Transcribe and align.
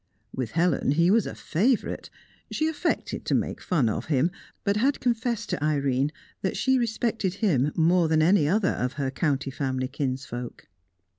With 0.33 0.53
Helen 0.53 0.93
he 0.93 1.11
was 1.11 1.27
a 1.27 1.35
favourite; 1.35 2.09
she 2.49 2.67
affected 2.67 3.23
to 3.25 3.35
make 3.35 3.61
fun 3.61 3.87
of 3.87 4.05
him, 4.05 4.31
but 4.63 4.75
had 4.77 4.99
confessed 4.99 5.51
to 5.51 5.63
Irene 5.63 6.11
that 6.41 6.57
she 6.57 6.79
respected 6.79 7.35
him 7.35 7.71
more 7.75 8.07
than 8.07 8.23
any 8.23 8.47
other 8.49 8.69
of 8.71 8.93
her 8.93 9.11
county 9.11 9.51
family 9.51 9.87
kinsfolk. 9.87 10.65